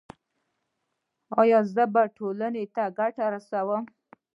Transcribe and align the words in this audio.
ایا 1.41 1.59
زه 1.73 1.83
به 1.93 2.03
ټولنې 2.17 2.63
ته 2.75 2.83
ګټه 2.97 3.23
ورسوم؟ 3.27 3.83